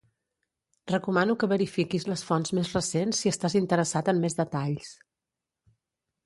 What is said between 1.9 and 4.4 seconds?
les fonts més recents si estàs interessat en més